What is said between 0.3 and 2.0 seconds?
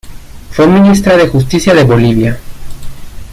Fue ministra de justicia de